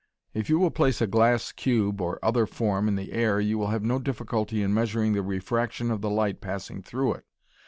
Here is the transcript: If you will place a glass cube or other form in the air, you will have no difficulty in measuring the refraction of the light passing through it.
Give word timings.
If 0.33 0.49
you 0.49 0.57
will 0.57 0.71
place 0.71 0.99
a 0.99 1.05
glass 1.05 1.51
cube 1.51 2.01
or 2.01 2.17
other 2.25 2.47
form 2.47 2.87
in 2.87 2.95
the 2.95 3.11
air, 3.11 3.39
you 3.39 3.59
will 3.59 3.67
have 3.67 3.83
no 3.83 3.99
difficulty 3.99 4.63
in 4.63 4.73
measuring 4.73 5.13
the 5.13 5.21
refraction 5.21 5.91
of 5.91 6.01
the 6.01 6.09
light 6.09 6.41
passing 6.41 6.81
through 6.81 7.13
it. 7.13 7.25